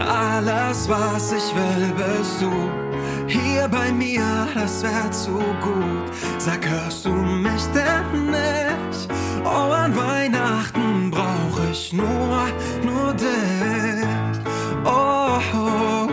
Alles, 0.00 0.88
was 0.88 1.32
ich 1.32 1.54
will, 1.54 1.92
bist 1.96 2.40
du. 2.40 2.85
Hier 3.28 3.68
bei 3.68 3.90
mir, 3.92 4.46
das 4.54 4.82
wär 4.82 5.10
zu 5.10 5.32
gut. 5.32 6.12
Sag, 6.38 6.68
hörst 6.68 7.04
du 7.06 7.10
mich 7.10 7.62
denn 7.74 8.30
nicht? 8.30 9.08
Oh, 9.44 9.72
an 9.72 9.96
Weihnachten 9.96 11.10
brauch 11.10 11.60
ich 11.70 11.92
nur, 11.92 12.46
nur 12.84 13.12
dich. 13.14 14.38
Oh, 14.84 15.40
oh, 15.54 16.08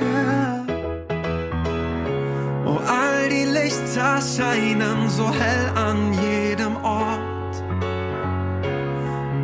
yeah. 0.00 0.66
Oh, 2.66 2.80
all 2.88 3.28
die 3.28 3.44
Lichter 3.44 4.20
scheinen 4.20 5.08
so 5.08 5.32
hell 5.32 5.70
an 5.76 6.12
jedem 6.14 6.76
Ort. 6.82 7.62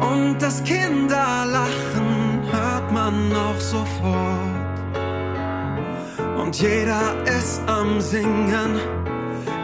Und 0.00 0.38
das 0.40 0.64
Kinderlachen 0.64 2.42
hört 2.50 2.90
man 2.92 3.32
auch 3.32 3.60
sofort. 3.60 4.49
Und 6.50 6.60
jeder 6.60 7.14
ist 7.26 7.62
am 7.68 8.00
Singen. 8.00 8.80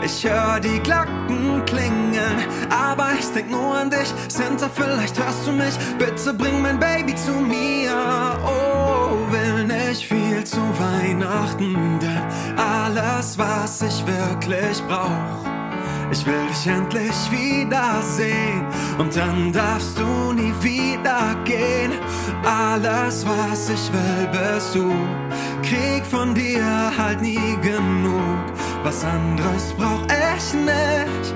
Ich 0.04 0.24
höre 0.24 0.60
die 0.60 0.78
Glocken 0.78 1.64
klingeln, 1.66 2.46
aber 2.70 3.08
ich 3.18 3.26
denk 3.32 3.50
nur 3.50 3.74
an 3.74 3.90
dich. 3.90 4.14
Santa, 4.28 4.70
vielleicht 4.72 5.18
hörst 5.18 5.48
du 5.48 5.50
mich. 5.50 5.76
Bitte 5.98 6.32
bring 6.32 6.62
mein 6.62 6.78
Baby 6.78 7.16
zu 7.16 7.32
mir. 7.32 8.38
Oh, 8.46 9.16
will 9.32 9.64
nicht 9.64 10.06
viel 10.06 10.44
zu 10.44 10.60
Weihnachten, 10.78 11.98
denn 11.98 12.56
alles, 12.56 13.36
was 13.36 13.82
ich 13.82 14.06
wirklich 14.06 14.80
brauch. 14.86 15.44
Ich 16.12 16.24
will 16.24 16.46
dich 16.46 16.68
endlich 16.68 17.16
wiedersehen 17.32 18.64
und 18.98 19.16
dann 19.16 19.50
darfst 19.50 19.98
du 19.98 20.32
nie 20.32 20.54
wieder 20.60 21.34
gehen. 21.44 21.94
Alles, 22.44 23.26
was 23.26 23.70
ich 23.70 23.92
will, 23.92 24.28
bist 24.30 24.76
du. 24.76 25.25
Krieg 25.68 26.06
von 26.06 26.32
dir 26.32 26.92
halt 26.96 27.20
nie 27.22 27.56
genug. 27.60 28.44
Was 28.84 29.04
anderes 29.04 29.72
brauch 29.76 30.04
ich 30.04 30.54
nicht. 30.54 31.34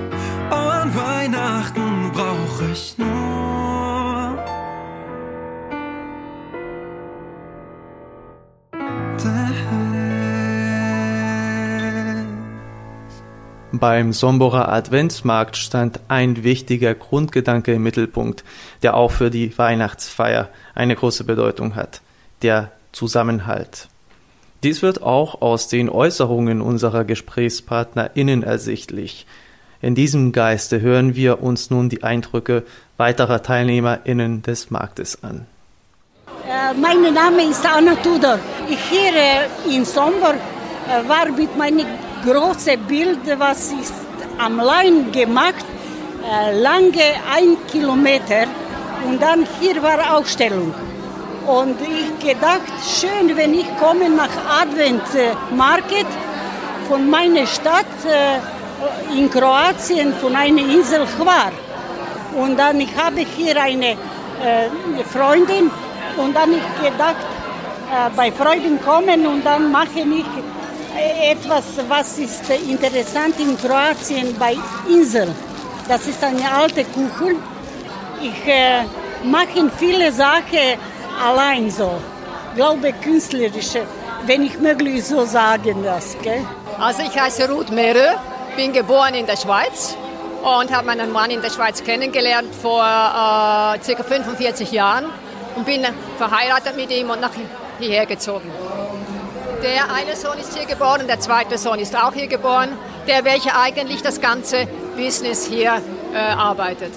Und 0.49 0.95
Weihnachten 0.95 2.11
brauch 2.13 2.71
ich 2.71 2.97
nur. 2.97 3.11
Beim 13.73 14.13
Somborer 14.13 14.71
Adventsmarkt 14.71 15.57
stand 15.57 15.99
ein 16.07 16.43
wichtiger 16.43 16.93
Grundgedanke 16.93 17.73
im 17.73 17.83
Mittelpunkt, 17.83 18.45
der 18.81 18.95
auch 18.95 19.11
für 19.11 19.29
die 19.29 19.57
Weihnachtsfeier 19.57 20.49
eine 20.73 20.95
große 20.95 21.23
Bedeutung 21.25 21.75
hat, 21.75 22.01
der 22.43 22.71
Zusammenhalt. 22.91 23.90
Dies 24.63 24.83
wird 24.83 25.01
auch 25.01 25.41
aus 25.41 25.67
den 25.67 25.89
Äußerungen 25.89 26.61
unserer 26.61 27.03
GesprächspartnerInnen 27.03 28.43
ersichtlich. 28.43 29.25
In 29.81 29.95
diesem 29.95 30.31
Geiste 30.31 30.81
hören 30.81 31.15
wir 31.15 31.41
uns 31.41 31.71
nun 31.71 31.89
die 31.89 32.03
Eindrücke 32.03 32.63
weiterer 32.97 33.41
TeilnehmerInnen 33.41 34.43
des 34.43 34.69
Marktes 34.69 35.23
an. 35.23 35.47
Äh, 36.47 36.75
mein 36.79 37.01
Name 37.13 37.43
ist 37.49 37.65
Anna 37.65 37.95
Tudor. 37.95 38.37
Ich 38.69 38.79
hier 38.91 39.13
äh, 39.15 39.75
in 39.75 39.83
Sommer 39.83 40.35
äh, 40.35 41.09
war 41.09 41.31
mit 41.31 41.57
meinem 41.57 41.87
großen 42.23 42.79
Bild, 42.87 43.19
was 43.39 43.71
ist 43.71 43.93
am 44.37 44.57
Lein 44.57 45.11
gemacht, 45.11 45.65
lange 46.53 47.07
ein 47.35 47.57
Kilometer 47.71 48.45
und 49.07 49.19
dann 49.19 49.47
hier 49.59 49.81
war 49.81 50.17
Ausstellung. 50.17 50.71
Und 51.47 51.77
ich 51.81 52.27
gedacht, 52.27 52.61
schön, 52.99 53.35
wenn 53.35 53.53
ich 53.53 53.65
komme 53.77 54.09
nach 54.09 54.29
Advent 54.61 55.01
Market 55.55 56.05
von 56.87 57.09
meiner 57.09 57.47
Stadt 57.47 57.85
in 59.15 59.29
Kroatien, 59.29 60.13
von 60.21 60.35
einer 60.35 60.61
Insel 60.61 61.05
Hvar. 61.17 61.51
Und 62.35 62.57
dann 62.57 62.79
ich 62.79 62.95
habe 62.95 63.21
hier 63.21 63.59
eine 63.61 63.97
Freundin 65.11 65.71
und 66.17 66.35
dann 66.35 66.51
ich 66.53 66.83
gedacht, 66.83 67.25
bei 68.15 68.31
Freunden 68.31 68.79
kommen 68.81 69.25
und 69.25 69.43
dann 69.45 69.71
mache 69.71 69.99
ich 69.99 70.25
etwas, 71.31 71.63
was 71.87 72.19
ist 72.19 72.49
interessant 72.49 73.39
in 73.39 73.57
Kroatien 73.57 74.35
bei 74.37 74.55
Insel. 74.87 75.33
Das 75.87 76.05
ist 76.07 76.23
eine 76.23 76.49
alte 76.53 76.85
Kuchen. 76.85 77.37
Ich 78.21 78.47
äh, 78.47 78.83
mache 79.23 79.69
viele 79.77 80.11
Sachen 80.11 80.77
allein 81.21 81.69
so. 81.69 81.91
Glaube 82.55 82.93
künstlerische, 82.93 83.83
wenn 84.25 84.43
ich 84.43 84.59
möglich 84.59 85.05
so 85.05 85.25
sagen 85.25 85.83
das. 85.83 86.17
Gell? 86.21 86.45
Also 86.79 87.03
ich 87.03 87.19
heiße 87.19 87.49
Ruth 87.49 87.71
Merö, 87.71 88.05
bin 88.55 88.73
geboren 88.73 89.13
in 89.13 89.25
der 89.25 89.37
Schweiz 89.37 89.95
und 90.41 90.75
habe 90.75 90.87
meinen 90.87 91.11
Mann 91.11 91.31
in 91.31 91.41
der 91.41 91.49
Schweiz 91.49 91.83
kennengelernt 91.83 92.53
vor 92.53 92.81
äh, 92.81 93.77
ca. 93.77 94.03
45 94.03 94.71
Jahren 94.71 95.05
und 95.55 95.65
bin 95.65 95.85
verheiratet 96.17 96.75
mit 96.75 96.91
ihm 96.91 97.09
und 97.09 97.21
nach 97.21 97.31
hierher 97.79 98.05
gezogen. 98.05 98.51
Der 99.63 99.93
eine 99.93 100.15
Sohn 100.15 100.39
ist 100.39 100.57
hier 100.57 100.65
geboren, 100.65 101.05
der 101.07 101.19
zweite 101.19 101.57
Sohn 101.57 101.77
ist 101.79 101.95
auch 101.95 102.13
hier 102.13 102.27
geboren, 102.27 102.69
der 103.07 103.23
welcher 103.23 103.59
eigentlich 103.59 104.01
das 104.01 104.19
ganze 104.19 104.67
Business 104.97 105.45
hier 105.45 105.81
äh, 106.13 106.17
arbeitet. 106.17 106.91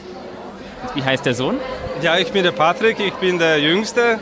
Wie 0.94 1.02
heißt 1.02 1.24
der 1.24 1.34
Sohn? 1.34 1.58
Ja, 2.02 2.18
ich 2.18 2.32
bin 2.32 2.42
der 2.42 2.52
Patrick, 2.52 3.00
ich 3.00 3.14
bin 3.14 3.38
der 3.38 3.58
Jüngste. 3.60 4.18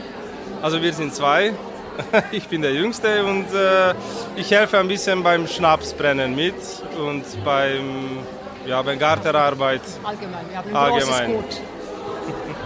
Also 0.61 0.81
wir 0.81 0.93
sind 0.93 1.13
zwei. 1.13 1.53
Ich 2.31 2.47
bin 2.47 2.63
der 2.63 2.73
Jüngste 2.73 3.23
und 3.23 3.53
äh, 3.53 3.93
ich 4.35 4.49
helfe 4.49 4.79
ein 4.79 4.87
bisschen 4.87 5.21
beim 5.21 5.47
Schnapsbrennen 5.47 6.35
mit 6.35 6.55
und 6.97 7.23
beim, 7.45 8.17
ja, 8.65 8.81
bei 8.81 8.95
Gartenarbeit. 8.95 9.81
Allgemein, 10.03 10.45
wir 10.49 10.57
haben 10.57 10.69
ein 10.69 10.75
Allgemein. 10.75 11.31
großes 11.33 11.57
Gut. 11.57 11.61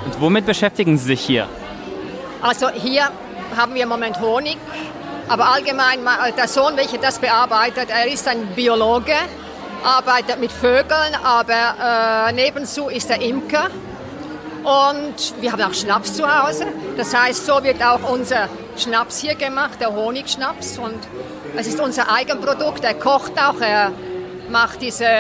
Und 0.06 0.22
womit 0.22 0.46
beschäftigen 0.46 0.98
Sie 0.98 1.08
sich 1.08 1.20
hier? 1.20 1.50
Also 2.42 2.70
hier 2.70 3.10
haben 3.58 3.74
wir 3.74 3.84
im 3.84 3.90
Moment 3.90 4.22
Honig, 4.22 4.58
aber 5.28 5.48
allgemein, 5.54 6.00
der 6.38 6.48
Sohn, 6.48 6.78
welcher 6.78 6.98
das 7.00 7.20
bearbeitet, 7.20 7.90
er 7.90 8.08
ist 8.08 8.28
ein 8.30 8.48
Biologe, 8.56 9.16
arbeitet 9.84 10.40
mit 10.40 10.52
Vögeln, 10.54 11.16
aber 11.22 12.30
äh, 12.30 12.34
nebenzu 12.34 12.88
ist 12.88 13.10
er 13.10 13.22
Imker. 13.22 13.70
Und 14.64 15.42
wir 15.42 15.52
haben 15.52 15.62
auch 15.62 15.74
Schnaps 15.74 16.14
zu 16.14 16.24
Hause. 16.28 16.66
Das 16.98 17.16
heißt, 17.16 17.46
so 17.46 17.64
wird 17.64 17.82
auch 17.84 18.10
unser 18.10 18.50
Schnaps 18.78 19.20
hier 19.20 19.36
gemacht, 19.36 19.80
der 19.80 19.94
Honigschnaps. 19.94 20.78
Und 20.78 21.00
es 21.56 21.68
ist 21.68 21.80
unser 21.80 22.12
Eigenprodukt. 22.12 22.84
Er 22.84 22.94
kocht 22.94 23.34
auch, 23.42 23.60
er 23.62 23.92
macht 24.50 24.82
diese, 24.82 25.06
äh, 25.06 25.20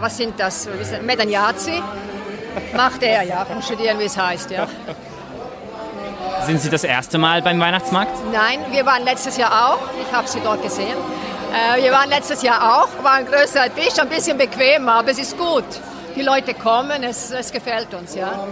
was 0.00 0.16
sind 0.16 0.38
das, 0.38 0.68
Medagnazi. 1.02 1.82
Macht 2.74 3.02
er, 3.02 3.22
ja, 3.22 3.46
muss 3.54 3.66
studieren, 3.66 3.98
wie 3.98 4.04
es 4.04 4.16
heißt, 4.16 4.50
ja. 4.50 4.66
Sind 6.46 6.60
Sie 6.60 6.70
das 6.70 6.84
erste 6.84 7.18
Mal 7.18 7.42
beim 7.42 7.60
Weihnachtsmarkt? 7.60 8.12
Nein, 8.32 8.60
wir 8.70 8.86
waren 8.86 9.04
letztes 9.04 9.36
Jahr 9.36 9.70
auch. 9.70 9.80
Ich 10.00 10.12
habe 10.14 10.26
Sie 10.26 10.40
dort 10.40 10.62
gesehen. 10.62 10.96
Äh, 11.52 11.82
wir 11.82 11.92
waren 11.92 12.08
letztes 12.08 12.42
Jahr 12.42 12.82
auch. 12.82 13.04
War 13.04 13.12
ein 13.12 13.26
größerer 13.26 13.74
Tisch, 13.74 13.98
ein 13.98 14.08
bisschen 14.08 14.38
bequemer, 14.38 14.94
aber 14.94 15.10
es 15.10 15.18
ist 15.18 15.36
gut. 15.36 15.64
Die 16.18 16.24
Leute 16.24 16.52
kommen, 16.52 17.04
es, 17.04 17.30
es 17.30 17.52
gefällt 17.52 17.94
uns, 17.94 18.16
ja. 18.16 18.44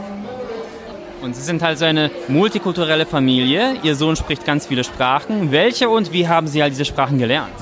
Und 1.21 1.35
Sie 1.35 1.43
sind 1.43 1.61
also 1.65 1.85
eine 1.85 2.13
multikulturelle 2.29 3.07
Familie. 3.07 3.75
Ihr 3.83 3.97
Sohn 3.97 4.15
spricht 4.15 4.45
ganz 4.45 4.67
viele 4.67 4.85
Sprachen. 4.85 5.51
Welche 5.51 5.89
und 5.89 6.13
wie 6.13 6.29
haben 6.29 6.47
Sie 6.47 6.63
all 6.63 6.71
diese 6.71 6.85
Sprachen 6.85 7.19
gelernt? 7.19 7.57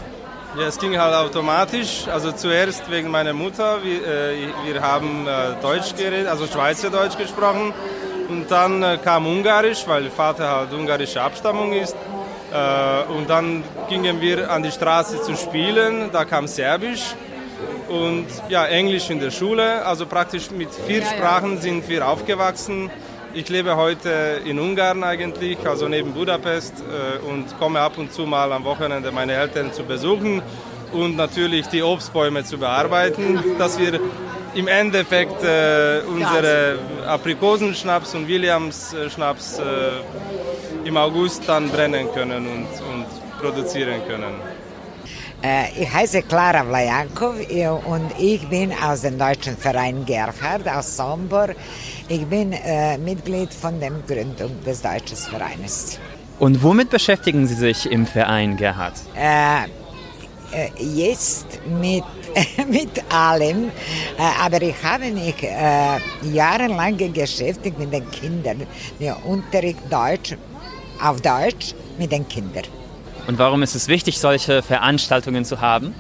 Ja, 0.59 0.67
es 0.67 0.79
ging 0.79 0.99
halt 0.99 1.15
automatisch. 1.15 2.07
Also 2.13 2.33
zuerst 2.33 2.91
wegen 2.91 3.11
meiner 3.11 3.33
Mutter. 3.33 3.79
Wir, 3.83 4.07
äh, 4.07 4.49
wir 4.67 4.83
haben 4.83 5.27
äh, 5.27 5.63
Deutsch 5.63 5.97
geredet, 5.97 6.27
also 6.27 6.47
Schweizerdeutsch 6.49 7.17
gesprochen. 7.17 7.73
Und 8.29 8.51
dann 8.51 8.83
äh, 8.83 8.99
kam 9.03 9.27
Ungarisch, 9.27 9.85
weil 9.87 10.11
Vater 10.11 10.51
halt 10.51 10.73
ungarische 10.75 11.23
Abstammung 11.23 11.73
ist. 11.73 11.97
Äh, 12.53 13.11
und 13.11 13.31
dann 13.31 13.65
gingen 13.89 14.21
wir 14.21 14.51
an 14.51 14.63
die 14.63 14.71
Straße 14.71 15.23
zu 15.23 15.35
spielen, 15.35 16.11
da 16.13 16.27
kam 16.27 16.47
Serbisch 16.47 17.15
und 17.89 18.27
ja, 18.49 18.67
Englisch 18.67 19.11
in 19.11 19.21
der 19.21 19.31
Schule. 19.31 19.85
Also 19.85 20.07
praktisch 20.07 20.51
mit 20.51 20.69
vier 20.87 21.01
ja, 21.01 21.07
Sprachen 21.07 21.57
ja. 21.57 21.61
sind 21.61 21.89
wir 21.89 22.09
aufgewachsen. 22.09 22.91
Ich 23.35 23.49
lebe 23.49 23.77
heute 23.77 24.41
in 24.45 24.61
Ungarn 24.61 25.03
eigentlich, 25.03 25.59
also 25.67 25.89
neben 25.89 26.13
Budapest 26.13 26.75
äh, 26.81 27.19
und 27.27 27.59
komme 27.59 27.81
ab 27.81 27.99
und 27.99 28.13
zu 28.13 28.27
mal 28.27 28.53
am 28.53 28.65
Wochenende 28.65 29.11
meine 29.11 29.33
Eltern 29.33 29.73
zu 29.73 29.83
besuchen 29.83 30.41
und 30.93 31.17
natürlich 31.17 31.67
die 31.67 31.83
Obstbäume 31.83 32.45
zu 32.45 32.59
bearbeiten, 32.59 33.43
dass 33.59 33.79
wir 33.79 33.99
im 34.55 34.69
Endeffekt 34.69 35.43
äh, 35.43 36.03
unsere 36.07 36.79
Aprikosenschnaps 37.07 38.15
und 38.15 38.29
Williams-Schnaps 38.29 39.59
äh, 39.59 40.87
im 40.87 40.97
August 40.97 41.43
dann 41.49 41.69
brennen 41.71 42.07
können 42.15 42.47
und, 42.47 42.69
und 42.93 43.41
produzieren 43.41 44.01
können. 44.07 44.35
Äh, 45.45 45.83
ich 45.83 45.93
heiße 45.93 46.23
Clara 46.23 46.65
Vlajankov 46.65 47.35
und 47.87 48.11
ich 48.19 48.49
bin 48.49 48.73
aus 48.73 49.03
dem 49.03 49.19
deutschen 49.19 49.59
Verein 49.59 50.07
Gerhard 50.07 50.67
aus 50.67 50.97
Sombor. 50.97 51.49
Ich 52.09 52.25
bin 52.25 52.55
äh, 52.55 52.97
Mitglied 52.97 53.53
von 53.53 53.79
der 53.79 53.91
Gründung 54.09 54.53
des 54.65 54.81
deutschen 54.81 55.19
Vereines. 55.19 55.99
Und 56.39 56.63
womit 56.63 56.89
beschäftigen 56.89 57.47
Sie 57.47 57.55
sich 57.55 57.91
im 57.91 58.07
Verein 58.07 58.57
Gerhard? 58.57 58.95
Äh, 59.15 59.67
jetzt 60.79 61.61
mit 61.67 62.05
mit 62.69 63.13
allem. 63.13 63.71
Aber 64.43 64.63
ich 64.63 64.83
habe 64.83 65.11
mich 65.11 65.43
äh, 65.43 65.99
jahrelang 66.33 66.97
beschäftigt 67.13 67.79
mit 67.79 67.93
den 67.93 68.11
Kindern. 68.11 68.67
Der 68.99 69.25
Unterricht 69.27 69.81
Deutsch, 69.91 70.37
auf 71.03 71.21
Deutsch 71.21 71.75
mit 71.99 72.11
den 72.13 72.27
Kindern. 72.27 72.65
Und 73.27 73.39
warum 73.39 73.63
ist 73.63 73.75
es 73.75 73.89
wichtig, 73.89 74.19
solche 74.19 74.63
Veranstaltungen 74.63 75.45
zu 75.45 75.61
haben? 75.61 75.95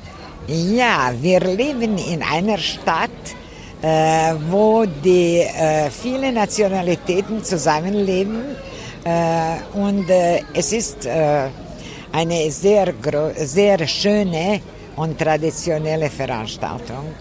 Ja, 0.46 1.12
wir 1.20 1.40
leben 1.40 1.96
in 1.96 2.22
einer 2.22 2.58
Stadt, 2.58 3.10
äh, 3.80 4.34
wo 4.50 4.84
die 4.84 5.38
äh, 5.38 5.90
viele 5.90 6.32
Nationalitäten 6.32 7.42
zusammenleben 7.42 8.56
äh, 9.04 9.56
und 9.72 10.08
äh, 10.10 10.42
es 10.52 10.72
ist 10.72 11.06
äh, 11.06 11.48
eine 12.12 12.50
sehr, 12.50 12.92
sehr 13.37 13.87
schöne 13.87 14.60
und 14.96 15.18
traditionelle 15.18 16.10
Veranstaltung. 16.10 17.14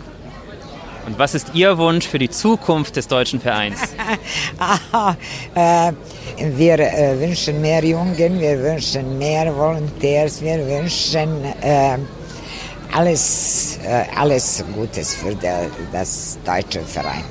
Und 1.05 1.19
was 1.19 1.35
ist 1.35 1.53
Ihr 1.53 1.77
Wunsch 1.77 2.07
für 2.07 2.19
die 2.19 2.29
Zukunft 2.29 2.95
des 2.95 3.07
deutschen 3.07 3.39
Vereins? 3.41 3.79
Aha, 4.57 5.17
äh, 5.55 5.91
wir 6.37 6.79
äh, 6.79 7.19
wünschen 7.19 7.61
mehr 7.61 7.83
Jungen, 7.83 8.39
wir 8.39 8.59
wünschen 8.61 9.17
mehr 9.17 9.55
Volontärs, 9.55 10.41
wir 10.41 10.65
wünschen 10.65 11.43
äh, 11.61 11.97
alles, 12.93 13.79
äh, 13.83 14.05
alles 14.15 14.63
Gutes 14.73 15.15
für 15.15 15.35
der, 15.35 15.67
das 15.91 16.37
deutsche 16.45 16.81
Verein. 16.81 17.23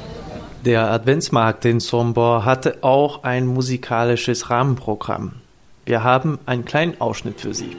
Der 0.64 0.90
Adventsmarkt 0.90 1.64
in 1.64 1.80
Sombor 1.80 2.44
hatte 2.44 2.78
auch 2.82 3.24
ein 3.24 3.46
musikalisches 3.46 4.50
Rahmenprogramm. 4.50 5.32
Wir 5.87 6.04
haben 6.04 6.38
einen 6.46 6.64
kleinen 6.64 7.00
Ausschnitt 7.00 7.40
für 7.40 7.54
Sie. 7.54 7.76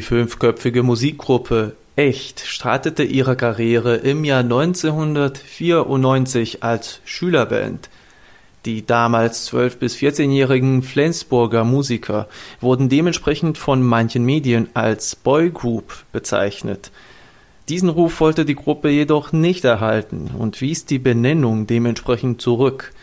Die 0.00 0.06
fünfköpfige 0.06 0.82
Musikgruppe 0.82 1.76
Echt 1.94 2.40
startete 2.40 3.02
ihre 3.02 3.36
Karriere 3.36 3.96
im 3.96 4.24
Jahr 4.24 4.40
1994 4.40 6.62
als 6.62 7.02
Schülerband. 7.04 7.90
Die 8.64 8.86
damals 8.86 9.52
12- 9.52 9.76
bis 9.76 9.96
14-jährigen 9.96 10.82
Flensburger 10.82 11.64
Musiker 11.64 12.28
wurden 12.62 12.88
dementsprechend 12.88 13.58
von 13.58 13.82
manchen 13.82 14.24
Medien 14.24 14.70
als 14.72 15.16
Boygroup 15.16 16.06
bezeichnet. 16.12 16.90
Diesen 17.68 17.90
Ruf 17.90 18.20
wollte 18.20 18.46
die 18.46 18.56
Gruppe 18.56 18.88
jedoch 18.88 19.32
nicht 19.32 19.66
erhalten 19.66 20.30
und 20.38 20.62
wies 20.62 20.86
die 20.86 20.98
Benennung 20.98 21.66
dementsprechend 21.66 22.40
zurück. 22.40 22.94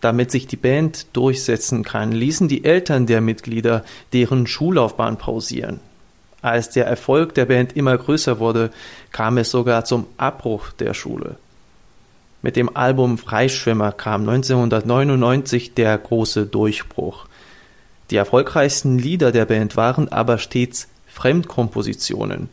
Damit 0.00 0.30
sich 0.30 0.46
die 0.46 0.56
Band 0.56 1.08
durchsetzen 1.12 1.84
kann, 1.84 2.12
ließen 2.12 2.48
die 2.48 2.64
Eltern 2.64 3.04
der 3.04 3.20
Mitglieder 3.20 3.84
deren 4.14 4.46
Schullaufbahn 4.46 5.18
pausieren. 5.18 5.80
Als 6.46 6.70
der 6.70 6.86
Erfolg 6.86 7.34
der 7.34 7.46
Band 7.46 7.74
immer 7.74 7.98
größer 7.98 8.38
wurde, 8.38 8.70
kam 9.10 9.36
es 9.36 9.50
sogar 9.50 9.84
zum 9.84 10.06
Abbruch 10.16 10.70
der 10.70 10.94
Schule. 10.94 11.34
Mit 12.40 12.54
dem 12.54 12.76
Album 12.76 13.18
Freischwimmer 13.18 13.90
kam 13.90 14.20
1999 14.20 15.74
der 15.74 15.98
große 15.98 16.46
Durchbruch. 16.46 17.26
Die 18.12 18.16
erfolgreichsten 18.16 18.96
Lieder 18.96 19.32
der 19.32 19.44
Band 19.44 19.76
waren 19.76 20.12
aber 20.12 20.38
stets 20.38 20.86
Fremdkompositionen. 21.08 22.48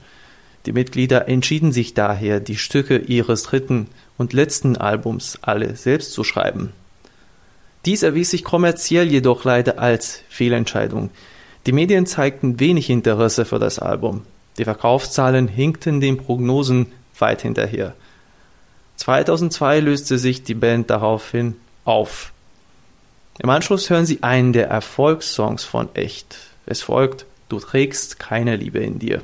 Die 0.65 0.73
Mitglieder 0.73 1.27
entschieden 1.27 1.71
sich 1.71 1.93
daher, 1.93 2.39
die 2.39 2.57
Stücke 2.57 2.97
ihres 2.97 3.43
dritten 3.43 3.89
und 4.17 4.33
letzten 4.33 4.75
Albums 4.75 5.37
alle 5.43 5.75
selbst 5.75 6.13
zu 6.13 6.23
schreiben. 6.23 6.73
Dies 7.85 8.01
erwies 8.01 8.31
sich 8.31 8.43
kommerziell 8.43 9.11
jedoch 9.11 9.43
leider 9.43 9.77
als 9.77 10.21
Fehlentscheidung, 10.29 11.11
die 11.65 11.71
Medien 11.71 12.05
zeigten 12.05 12.59
wenig 12.59 12.89
Interesse 12.89 13.45
für 13.45 13.59
das 13.59 13.79
Album. 13.79 14.23
Die 14.57 14.65
Verkaufszahlen 14.65 15.47
hinkten 15.47 16.01
den 16.01 16.17
Prognosen 16.17 16.87
weit 17.17 17.41
hinterher. 17.41 17.93
2002 18.97 19.79
löste 19.79 20.17
sich 20.17 20.43
die 20.43 20.53
Band 20.53 20.89
daraufhin 20.89 21.55
auf. 21.85 22.31
Im 23.39 23.49
Anschluss 23.49 23.89
hören 23.89 24.05
Sie 24.05 24.21
einen 24.21 24.53
der 24.53 24.67
Erfolgssongs 24.67 25.63
von 25.63 25.89
Echt. 25.95 26.37
Es 26.65 26.81
folgt 26.81 27.25
Du 27.49 27.59
trägst 27.59 28.17
keine 28.17 28.55
Liebe 28.55 28.79
in 28.79 28.97
dir. 28.97 29.21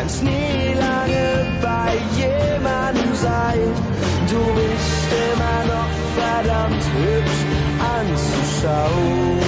kannst 0.00 0.22
nie 0.22 0.74
lange 0.78 1.46
bei 1.60 1.90
jemandem 2.16 3.14
sein. 3.14 3.68
Du 4.30 4.40
bist 4.56 5.08
immer 5.28 5.60
noch 5.72 5.90
verdammt 6.18 6.84
hübsch 6.96 7.40
anzuschauen. 7.96 9.38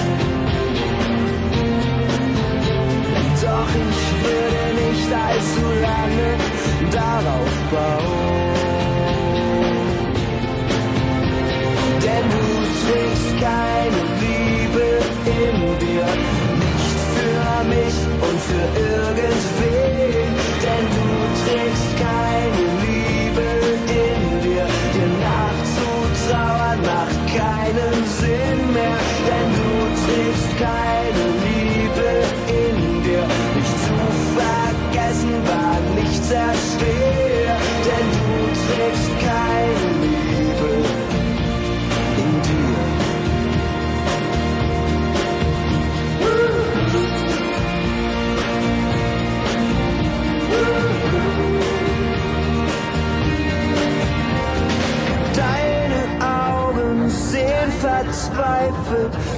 Doch 3.42 3.72
ich 3.86 4.00
würde 4.24 4.64
nicht 4.82 5.10
allzu 5.26 5.66
lange 5.88 6.30
darauf 7.00 7.54
bauen. 7.72 8.22
Denn 12.04 12.26
du 12.34 12.46
trägst 12.82 13.30
keine 13.46 14.00
Liebe 14.22 14.86
in 15.40 15.56
dir, 15.82 16.08
nicht 16.64 16.98
für 17.14 17.64
mich 17.74 17.96
und 18.26 18.38
für 18.48 18.66
irgendwas. 18.80 19.51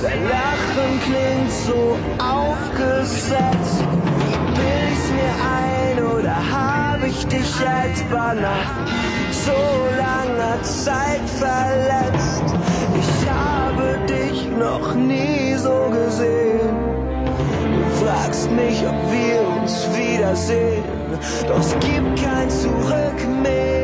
Dein 0.05 0.23
Lachen 0.25 1.01
klingt 1.07 1.53
so 1.67 1.97
aufgesetzt. 2.19 3.81
Bild 4.55 4.93
ich's 4.93 5.09
mir 5.19 5.35
ein 5.59 5.97
oder 6.05 6.37
hab 6.53 7.03
ich 7.07 7.27
dich 7.27 7.53
etwa 7.61 8.35
nach 8.35 8.71
so 9.31 9.61
langer 9.97 10.63
Zeit 10.63 11.27
verletzt? 11.39 12.45
Ich 13.01 13.31
habe 13.31 13.99
dich 14.07 14.47
noch 14.59 14.95
nie 14.95 15.55
so 15.55 15.91
gesehen. 15.91 16.77
Du 17.75 18.05
fragst 18.05 18.51
mich, 18.51 18.85
ob 18.87 18.99
wir 19.11 19.63
uns 19.63 19.89
wiedersehen, 19.97 20.85
doch 21.49 21.61
es 21.61 21.73
gibt 21.81 22.23
kein 22.23 22.51
Zurück 22.51 23.21
mehr. 23.43 23.84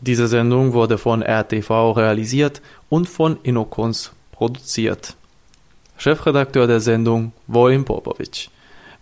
Diese 0.00 0.28
Sendung 0.28 0.72
wurde 0.72 0.96
von 0.96 1.22
RTV 1.22 1.92
realisiert 1.92 2.62
und 2.88 3.08
von 3.08 3.38
Inokons 3.42 4.12
produziert. 4.32 5.16
Chefredakteur 5.98 6.66
der 6.66 6.80
Sendung 6.80 7.32
Vojin 7.46 7.84
Popovic. 7.84 8.48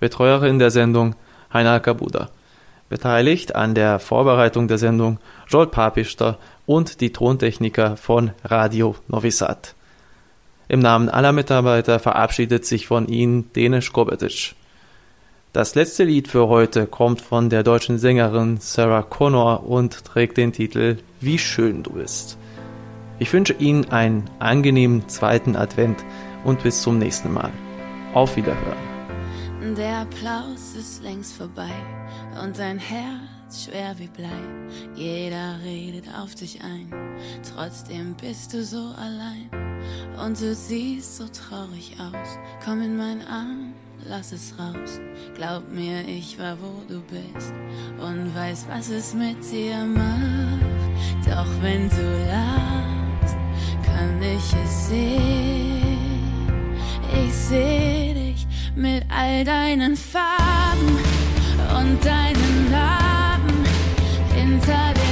Betreuerin 0.01 0.59
der 0.59 0.73
Sendung 0.73 1.15
Heiner 1.53 1.79
Kabuda. 1.79 2.31
Beteiligt 2.89 3.55
an 3.55 3.77
der 3.77 4.01
Vorbereitung 4.01 4.67
der 4.67 4.79
Sendung 4.79 5.21
Joel 5.47 5.69
Papister 5.69 6.39
und 6.67 7.01
die 7.01 7.13
Tontechniker 7.13 7.97
von 7.97 8.33
Radio 8.43 8.97
Novi 9.07 9.31
Sad. 9.31 9.75
Im 10.67 10.81
Namen 10.81 11.09
aller 11.09 11.33
Mitarbeiter 11.33 12.01
verabschiedet 12.01 12.67
sich 12.67 12.89
von 12.89 13.07
Ihnen 13.07 13.53
Denis 13.53 13.93
Kobetic. 13.93 14.55
Das 15.55 15.75
letzte 15.75 16.05
Lied 16.05 16.29
für 16.29 16.49
heute 16.49 16.87
kommt 16.87 17.23
von 17.23 17.49
der 17.49 17.63
deutschen 17.63 17.99
Sängerin 17.99 18.59
Sarah 18.61 19.03
Connor 19.03 19.67
und 19.67 20.05
trägt 20.05 20.37
den 20.37 20.53
Titel 20.53 20.99
Wie 21.23 21.39
schön 21.39 21.83
du 21.83 21.93
bist. 21.93 22.37
Ich 23.19 23.33
wünsche 23.33 23.55
Ihnen 23.55 23.87
einen 23.87 24.29
angenehmen 24.41 25.09
zweiten 25.09 25.57
Advent 25.57 26.05
und 26.45 26.63
bis 26.63 26.83
zum 26.83 26.99
nächsten 26.99 27.33
Mal. 27.33 27.51
Auf 28.13 28.37
Wiederhören. 28.37 28.77
Der 29.75 30.03
Applaus 30.03 30.75
ist 30.79 31.03
längst 31.03 31.35
vorbei 31.35 31.73
und 32.43 32.59
dein 32.59 32.79
Herz 32.79 33.65
schwer 33.65 33.95
wie 33.97 34.09
Blei. 34.09 34.29
Jeder 34.95 35.61
redet 35.65 36.05
auf 36.23 36.35
dich 36.35 36.61
ein, 36.63 36.93
trotzdem 37.55 38.15
bist 38.21 38.53
du 38.53 38.63
so 38.63 38.93
allein. 38.99 39.49
Und 40.23 40.39
du 40.41 40.55
siehst 40.55 41.17
so 41.17 41.25
traurig 41.29 41.97
aus, 41.99 42.39
komm 42.65 42.83
in 42.83 42.97
meinen 42.99 43.23
Arm, 43.23 43.73
lass 44.09 44.33
es 44.33 44.55
raus. 44.59 45.01
Glaub 45.35 45.71
mir, 45.71 46.07
ich 46.07 46.39
war 46.39 46.57
wo 46.61 46.83
du 46.89 47.01
bist 47.03 47.53
und 48.01 48.35
weiß, 48.35 48.67
was 48.69 48.89
es 48.89 49.15
mit 49.15 49.39
dir 49.51 49.85
macht. 49.85 51.27
Doch 51.27 51.47
wenn 51.63 51.89
du 51.91 52.27
lachst, 52.27 53.37
kann 53.85 54.23
ich 54.23 54.55
es 54.65 54.89
sehen. 54.89 55.99
Ich 57.13 57.35
seh 57.35 58.15
dich 58.15 58.47
mit 58.75 59.05
all 59.11 59.45
deinen 59.45 59.97
Farben 59.97 60.99
und 61.79 62.05
deinen 62.05 62.71
Narben 62.71 63.65
hinter 64.35 64.95
den 64.95 65.08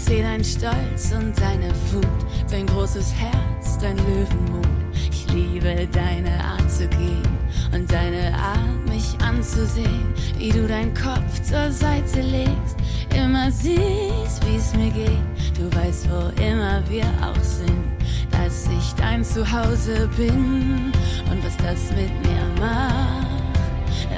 Ich 0.00 0.06
seh 0.06 0.22
dein 0.22 0.42
Stolz 0.42 1.12
und 1.12 1.38
deine 1.38 1.68
Wut, 1.92 2.06
dein 2.50 2.64
großes 2.66 3.12
Herz, 3.12 3.76
dein 3.82 3.98
Löwenmut. 3.98 4.66
Ich 4.94 5.30
liebe 5.30 5.86
deine 5.92 6.42
Art 6.42 6.70
zu 6.70 6.88
gehen 6.88 7.28
und 7.74 7.92
deine 7.92 8.34
Art, 8.34 8.88
mich 8.88 9.14
anzusehen, 9.22 10.14
wie 10.38 10.48
du 10.48 10.66
deinen 10.66 10.94
Kopf 10.94 11.42
zur 11.42 11.70
Seite 11.70 12.22
legst, 12.22 12.76
immer 13.14 13.50
siehst, 13.50 14.40
wie's 14.46 14.74
mir 14.74 14.90
geht. 14.90 15.20
Du 15.54 15.70
weißt, 15.76 16.08
wo 16.08 16.30
immer 16.42 16.82
wir 16.88 17.04
auch 17.22 17.44
sind, 17.44 17.84
dass 18.30 18.68
ich 18.68 18.94
dein 18.94 19.22
Zuhause 19.22 20.08
bin 20.16 20.92
und 21.30 21.44
was 21.44 21.58
das 21.58 21.90
mit 21.90 22.10
mir 22.26 22.46
macht, 22.58 23.26